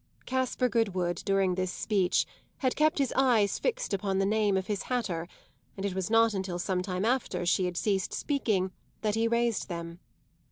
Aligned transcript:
Caspar 0.25 0.67
Goodwood, 0.67 1.21
during 1.25 1.53
this 1.53 1.71
speech, 1.71 2.25
had 2.57 2.75
kept 2.75 2.97
his 2.97 3.13
eyes 3.15 3.59
fixed 3.59 3.93
upon 3.93 4.17
the 4.17 4.25
name 4.25 4.57
of 4.57 4.65
his 4.65 4.81
hatter, 4.81 5.27
and 5.77 5.85
it 5.85 5.93
was 5.93 6.09
not 6.09 6.33
until 6.33 6.57
some 6.57 6.81
time 6.81 7.05
after 7.05 7.45
she 7.45 7.65
had 7.65 7.77
ceased 7.77 8.11
speaking 8.11 8.71
that 9.01 9.13
he 9.13 9.27
raised 9.27 9.67
them. 9.69 9.99